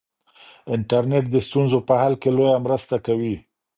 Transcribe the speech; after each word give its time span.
انټرنیټ 0.73 1.25
د 1.31 1.35
ستونزو 1.47 1.77
په 1.87 1.93
حل 2.01 2.13
کې 2.21 2.29
لویه 2.37 2.57
مرسته 2.65 2.95
کوي. 3.05 3.35